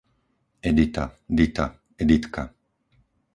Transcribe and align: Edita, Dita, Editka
Edita, 0.69 1.03
Dita, 1.37 1.65
Editka 2.03 2.41